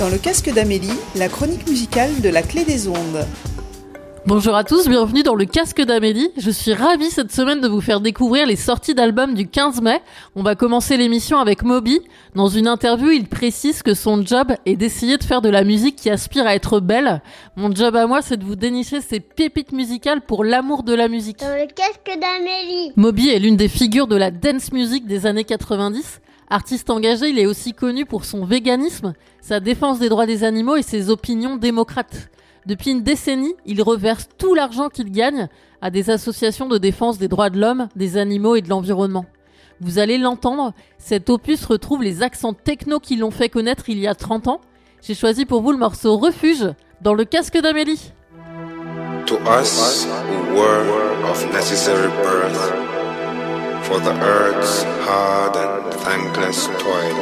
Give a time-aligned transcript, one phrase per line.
[0.00, 3.26] Dans le casque d'Amélie, la chronique musicale de la clé des ondes.
[4.24, 6.30] Bonjour à tous, bienvenue dans le casque d'Amélie.
[6.38, 10.00] Je suis ravie cette semaine de vous faire découvrir les sorties d'albums du 15 mai.
[10.36, 12.00] On va commencer l'émission avec Moby.
[12.34, 15.96] Dans une interview, il précise que son job est d'essayer de faire de la musique
[15.96, 17.20] qui aspire à être belle.
[17.56, 21.08] Mon job à moi, c'est de vous dénicher ces pépites musicales pour l'amour de la
[21.08, 21.40] musique.
[21.40, 22.92] Dans le casque d'Amélie.
[22.96, 26.22] Moby est l'une des figures de la dance music des années 90.
[26.52, 30.74] Artiste engagé, il est aussi connu pour son véganisme, sa défense des droits des animaux
[30.74, 32.28] et ses opinions démocrates.
[32.66, 35.48] Depuis une décennie, il reverse tout l'argent qu'il gagne
[35.80, 39.26] à des associations de défense des droits de l'homme, des animaux et de l'environnement.
[39.80, 44.08] Vous allez l'entendre, cet opus retrouve les accents techno qui l'ont fait connaître il y
[44.08, 44.60] a 30 ans.
[45.02, 46.66] J'ai choisi pour vous le morceau Refuge
[47.00, 48.12] dans le casque d'Amélie.
[53.90, 57.18] For the earth's hard and thankless toil,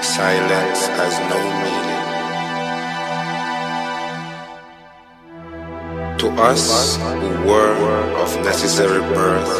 [0.00, 2.04] silence has no meaning.
[6.20, 7.74] To us who were
[8.22, 9.54] of necessary birth,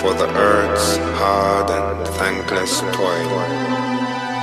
[0.00, 3.30] for the earth's hard and thankless toil,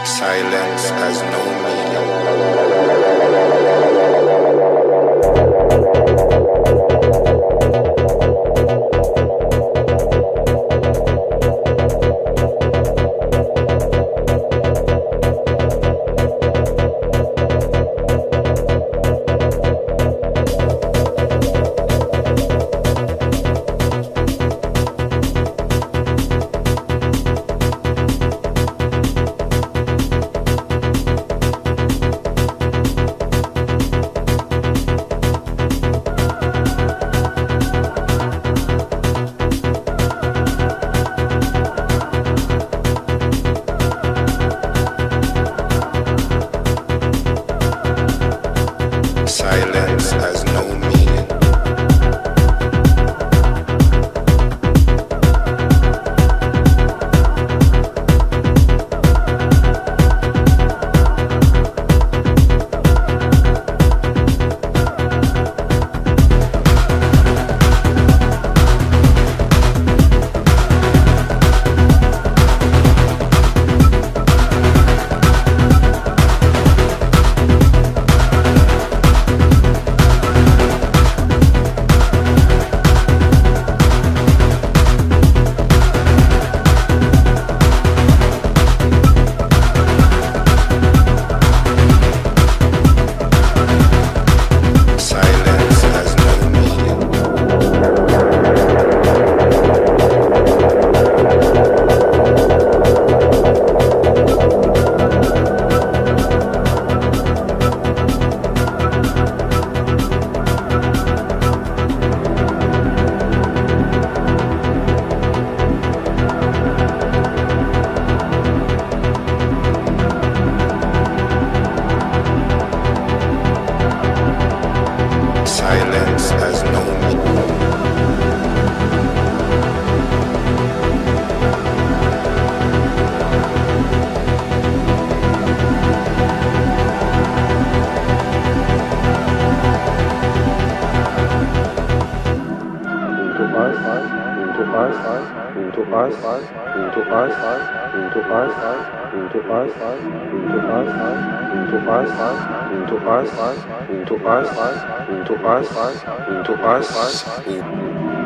[0.05, 1.67] silence has no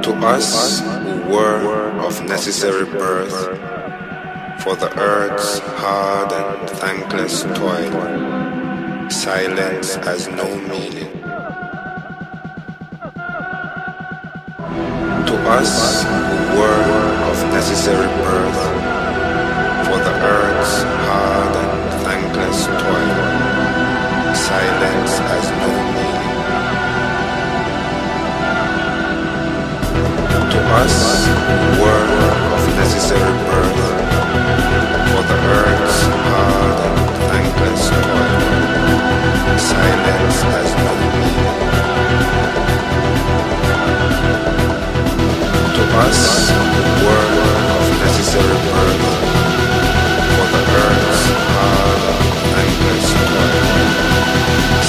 [0.04, 3.32] To us who were of necessary birth,
[4.64, 11.22] for the earth's hard and thankless toil, silence has no meaning.
[15.28, 16.82] To us who were
[17.32, 18.62] of necessary birth,
[19.86, 21.61] for the earth's hard
[22.52, 26.30] and toil, silence has no meaning.
[30.52, 30.96] To us
[31.80, 32.08] were
[32.56, 33.80] of necessary birth,
[35.12, 37.00] for the earth's hard and
[37.32, 38.42] thankless toil,
[39.72, 41.56] silence has no meaning.
[45.76, 46.22] To us
[47.04, 47.32] were
[47.80, 49.01] of necessary birth,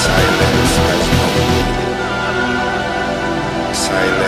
[0.02, 0.74] Silence.
[3.72, 4.21] Silence.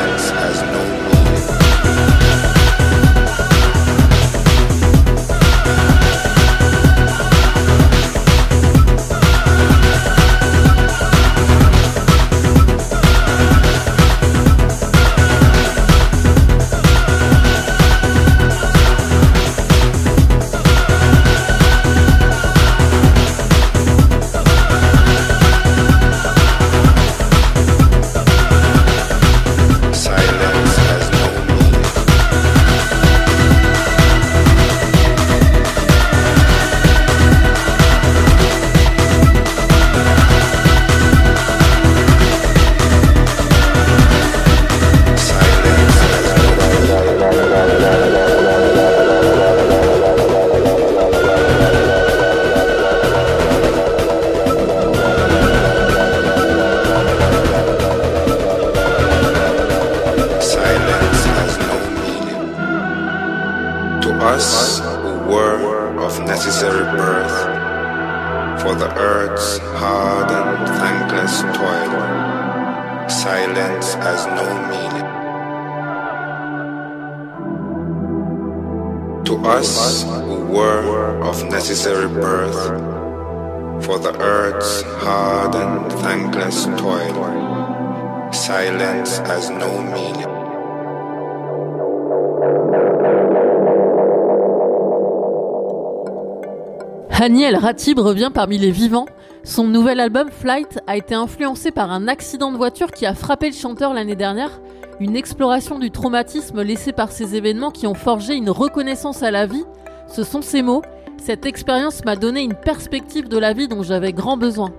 [97.34, 99.06] Haniel Ratib revient parmi les vivants.
[99.42, 103.48] Son nouvel album Flight a été influencé par un accident de voiture qui a frappé
[103.48, 104.60] le chanteur l'année dernière,
[105.00, 109.46] une exploration du traumatisme laissé par ces événements qui ont forgé une reconnaissance à la
[109.46, 109.64] vie.
[110.06, 110.82] Ce sont ces mots.
[111.20, 114.70] Cette expérience m'a donné une perspective de la vie dont j'avais grand besoin.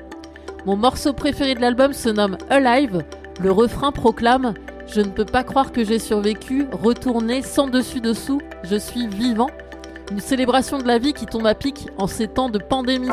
[0.66, 3.04] Mon morceau préféré de l'album se nomme Alive.
[3.42, 4.54] Le refrain proclame
[4.88, 9.50] Je ne peux pas croire que j'ai survécu, retourné sans dessus-dessous, je suis vivant.
[10.12, 13.10] Une célébration de la vie qui tombe à pic en ces temps de pandémie.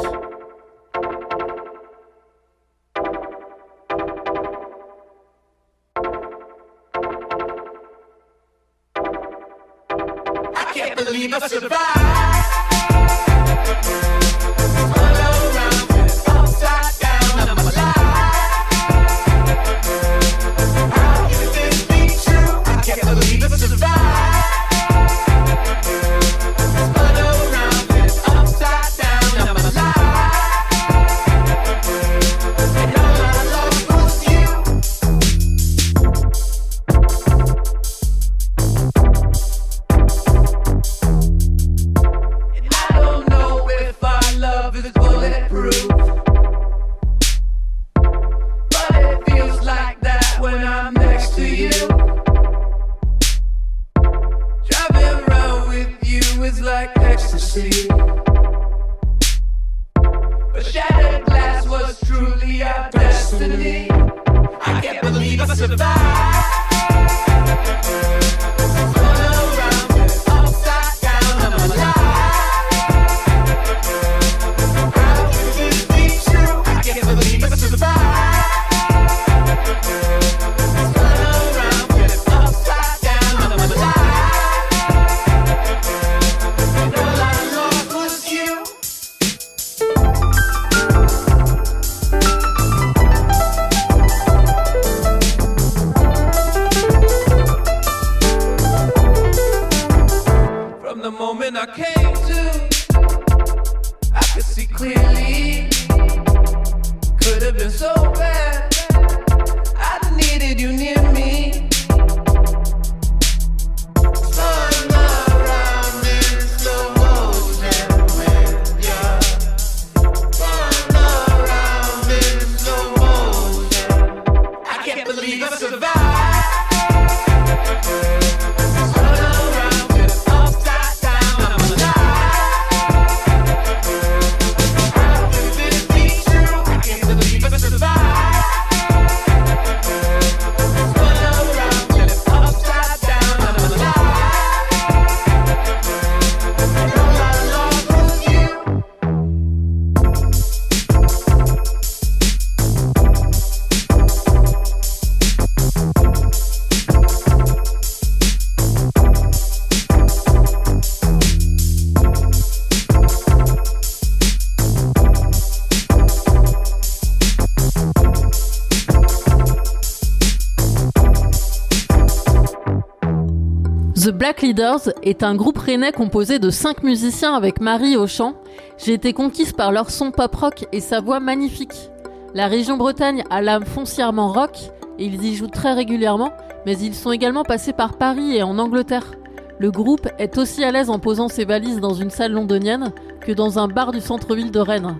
[174.02, 178.34] The Black Leaders est un groupe rennais composé de 5 musiciens avec Marie au chant.
[178.76, 181.88] J'ai été conquise par leur son pop rock et sa voix magnifique.
[182.34, 184.58] La région Bretagne a l'âme foncièrement rock
[184.98, 186.32] et ils y jouent très régulièrement,
[186.66, 189.12] mais ils sont également passés par Paris et en Angleterre.
[189.60, 192.90] Le groupe est aussi à l'aise en posant ses valises dans une salle londonienne
[193.20, 194.96] que dans un bar du centre-ville de Rennes.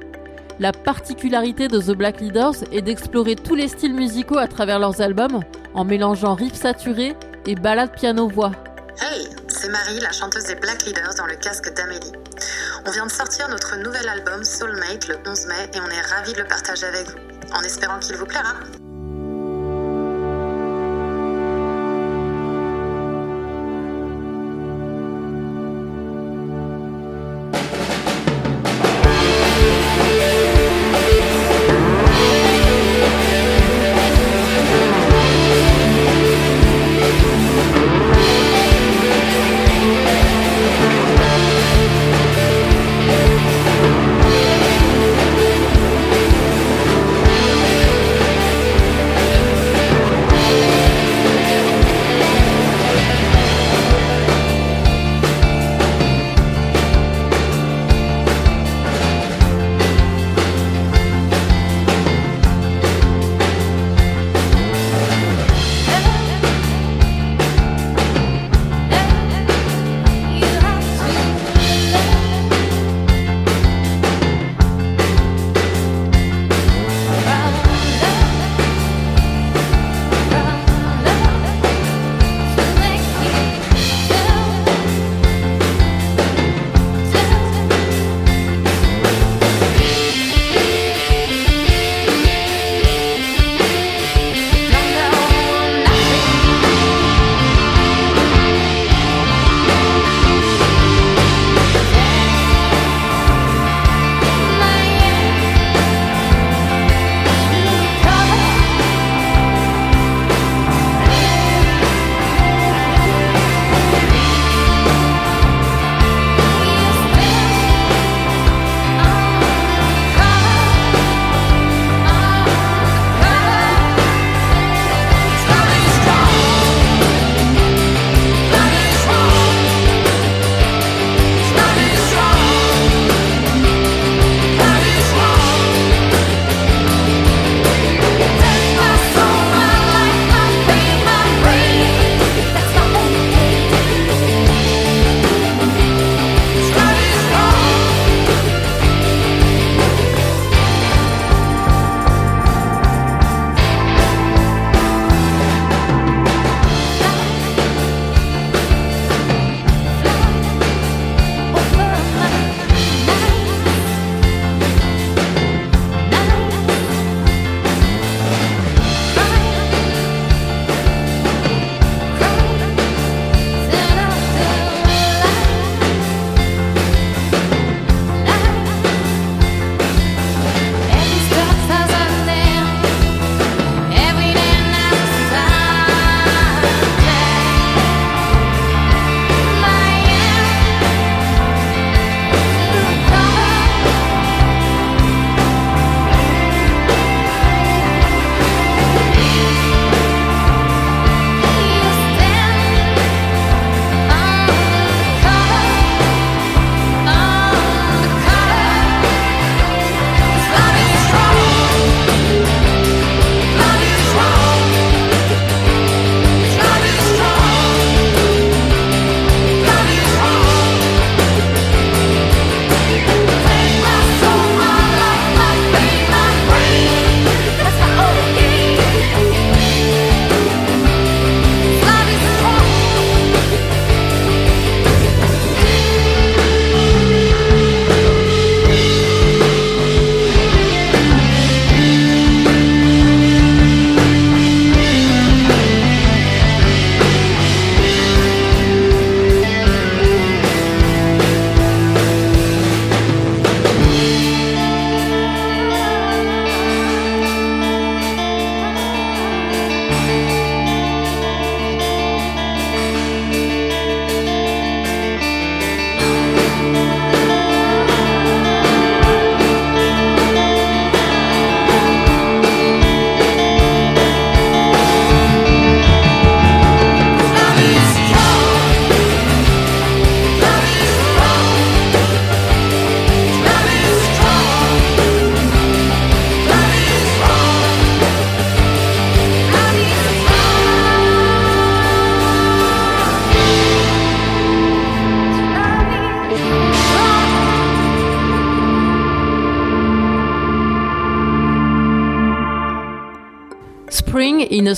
[0.61, 5.01] La particularité de The Black Leaders est d'explorer tous les styles musicaux à travers leurs
[5.01, 5.41] albums,
[5.75, 7.17] en mélangeant riffs saturés
[7.49, 8.53] et ballades piano-voix.
[9.01, 12.13] Hey, c'est Marie, la chanteuse des Black Leaders dans le casque d'Amélie.
[12.87, 16.35] On vient de sortir notre nouvel album Soulmate le 11 mai et on est ravis
[16.35, 17.19] de le partager avec vous,
[17.55, 18.55] en espérant qu'il vous plaira.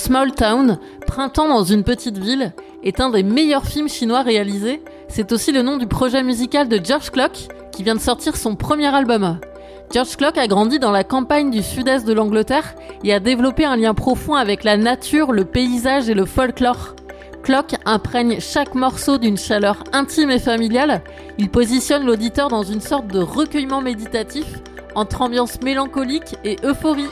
[0.04, 4.82] Small Town, Printemps dans une petite ville, est un des meilleurs films chinois réalisés.
[5.08, 8.54] C'est aussi le nom du projet musical de George Clock, qui vient de sortir son
[8.54, 9.38] premier album.
[9.94, 13.76] George Clock a grandi dans la campagne du sud-est de l'Angleterre et a développé un
[13.76, 16.96] lien profond avec la nature, le paysage et le folklore.
[17.42, 21.00] Clock imprègne chaque morceau d'une chaleur intime et familiale.
[21.38, 24.44] Il positionne l'auditeur dans une sorte de recueillement méditatif
[24.94, 27.08] entre ambiance mélancolique et euphorie.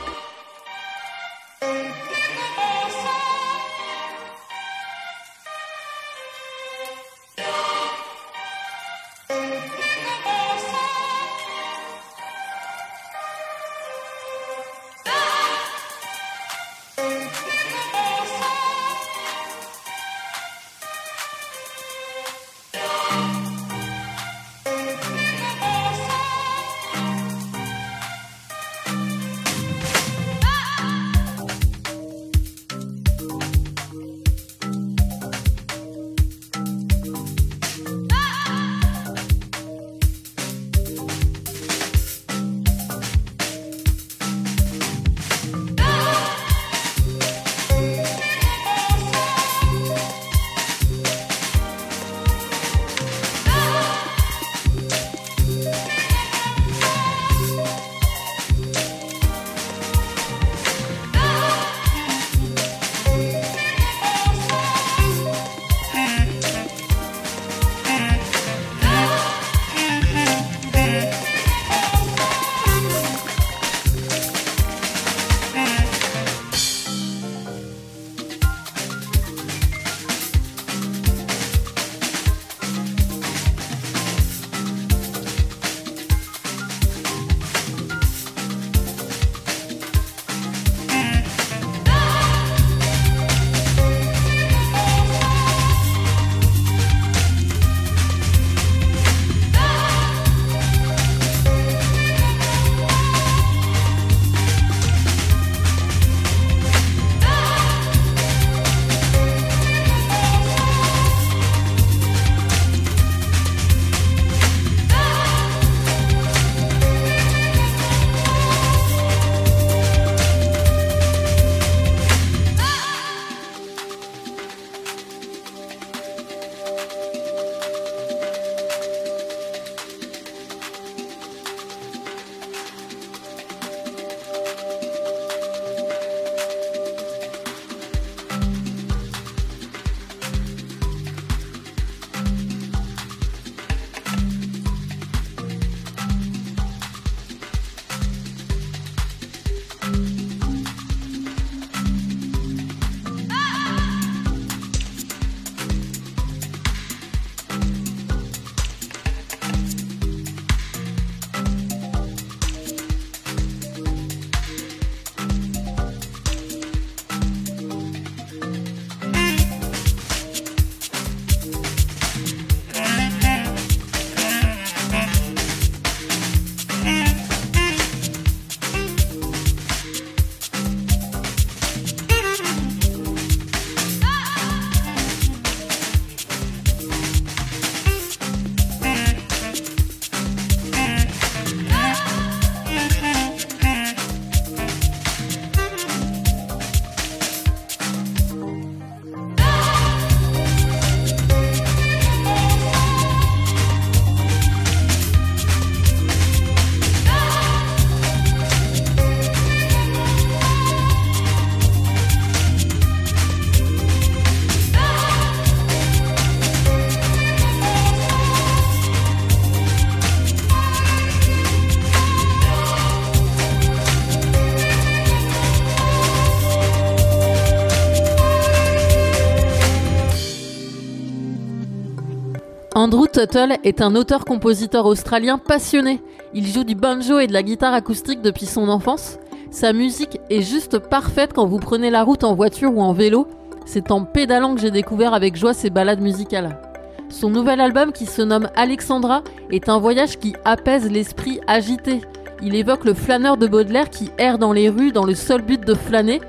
[233.23, 236.01] Tuttle est un auteur-compositeur australien passionné.
[236.33, 239.17] Il joue du banjo et de la guitare acoustique depuis son enfance.
[239.49, 243.27] Sa musique est juste parfaite quand vous prenez la route en voiture ou en vélo.
[243.65, 246.59] C'est en pédalant que j'ai découvert avec joie ses balades musicales.
[247.07, 252.01] Son nouvel album qui se nomme Alexandra est un voyage qui apaise l'esprit agité.
[252.41, 255.65] Il évoque le flâneur de Baudelaire qui erre dans les rues dans le seul but
[255.65, 256.19] de flâner.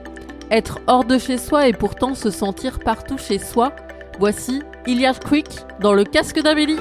[0.52, 3.72] Être hors de chez soi et pourtant se sentir partout chez soi.
[4.20, 5.46] Voici Iliad Creek
[5.80, 6.78] dans le casque d'Amélie.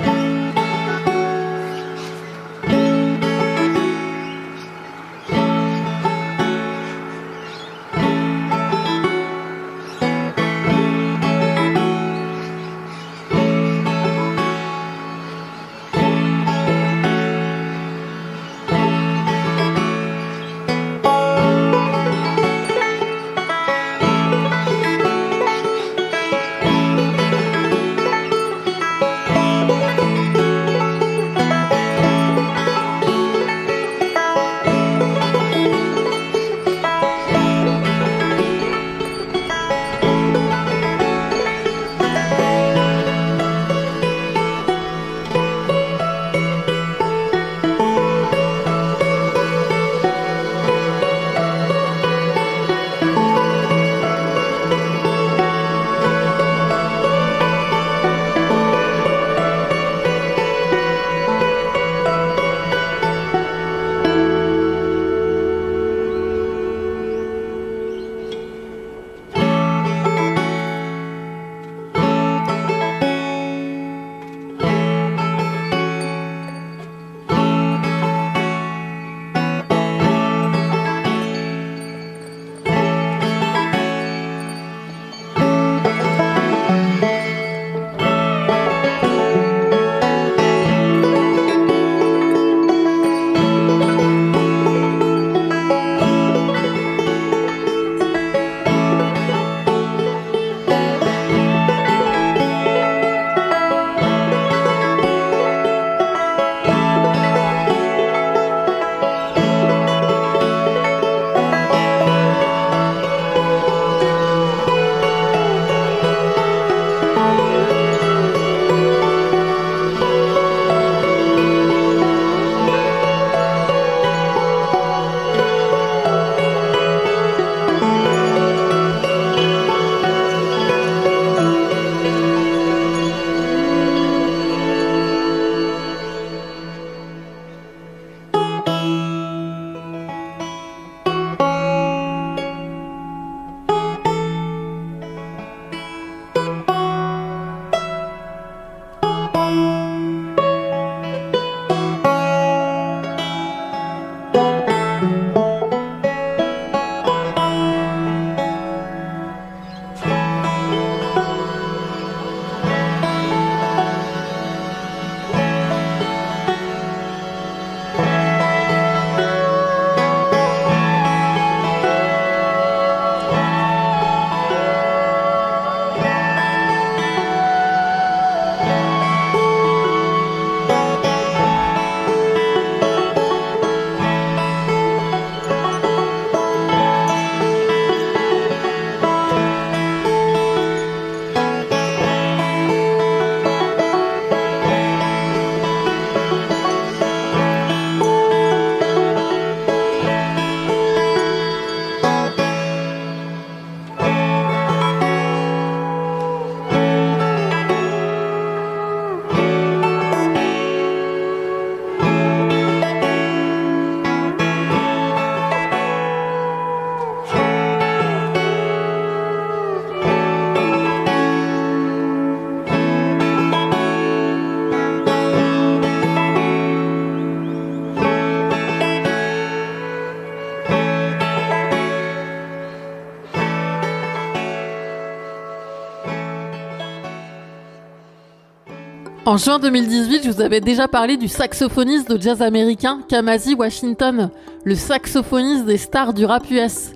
[239.33, 244.29] En juin 2018, je vous avais déjà parlé du saxophoniste de jazz américain Kamasi Washington,
[244.63, 246.91] le saxophoniste des stars du rap US.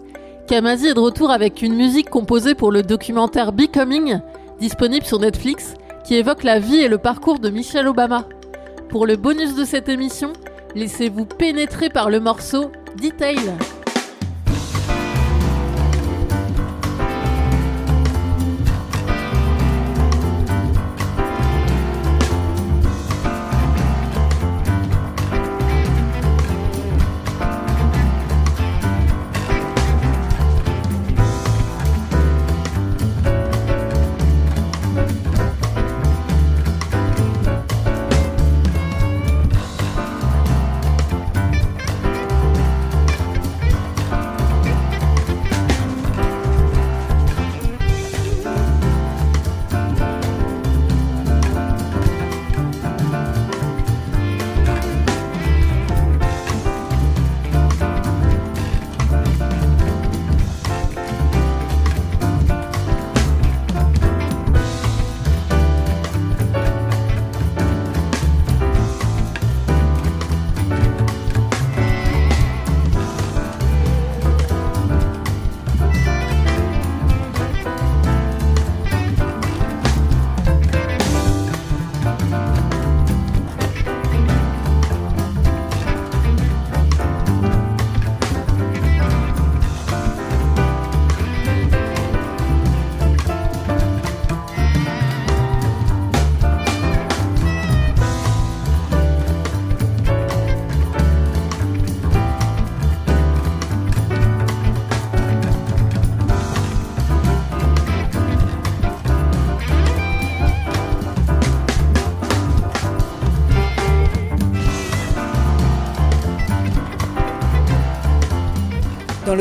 [0.47, 4.19] Kamasi est de retour avec une musique composée pour le documentaire Becoming,
[4.59, 5.73] disponible sur Netflix,
[6.05, 8.25] qui évoque la vie et le parcours de Michelle Obama.
[8.89, 10.31] Pour le bonus de cette émission,
[10.75, 12.69] laissez-vous pénétrer par le morceau
[13.01, 13.39] Detail.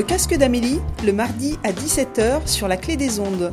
[0.07, 3.53] Casque d'Amélie, le mardi à 17h sur la clé des ondes.